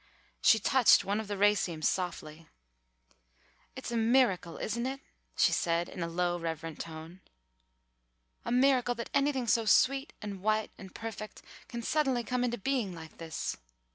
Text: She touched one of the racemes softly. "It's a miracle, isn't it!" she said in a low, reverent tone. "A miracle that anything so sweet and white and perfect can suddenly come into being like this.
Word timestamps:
She 0.41 0.57
touched 0.57 1.05
one 1.05 1.19
of 1.19 1.27
the 1.27 1.37
racemes 1.37 1.87
softly. 1.87 2.47
"It's 3.75 3.91
a 3.91 3.97
miracle, 3.97 4.57
isn't 4.57 4.87
it!" 4.87 4.99
she 5.35 5.51
said 5.51 5.87
in 5.87 6.01
a 6.01 6.07
low, 6.07 6.39
reverent 6.39 6.79
tone. 6.79 7.21
"A 8.43 8.51
miracle 8.51 8.95
that 8.95 9.11
anything 9.13 9.45
so 9.45 9.65
sweet 9.65 10.13
and 10.19 10.41
white 10.41 10.71
and 10.75 10.95
perfect 10.95 11.43
can 11.67 11.83
suddenly 11.83 12.23
come 12.23 12.43
into 12.43 12.57
being 12.57 12.95
like 12.95 13.19
this. 13.19 13.57